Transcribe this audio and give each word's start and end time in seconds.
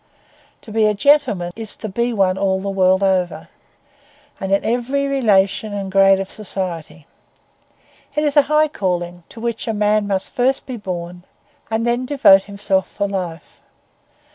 To 0.61 0.71
be 0.71 0.87
a 0.87 0.95
gentleman 0.95 1.53
is 1.55 1.75
to 1.75 1.87
be 1.87 2.11
one 2.11 2.35
all 2.35 2.59
the 2.59 2.69
world 2.71 3.03
over, 3.03 3.49
and 4.39 4.51
in 4.51 4.65
every 4.65 5.05
relation 5.05 5.73
and 5.73 5.91
grade 5.91 6.19
of 6.19 6.31
society. 6.31 7.05
It 8.15 8.23
is 8.23 8.35
a 8.35 8.41
high 8.49 8.67
calling, 8.69 9.21
to 9.29 9.39
which 9.39 9.67
a 9.67 9.73
man 9.73 10.07
must 10.07 10.33
first 10.33 10.65
be 10.65 10.75
born, 10.77 11.23
and 11.69 11.85
then 11.85 12.07
devote 12.07 12.45
himself 12.45 12.87
for 12.89 13.07
life. 13.07 13.61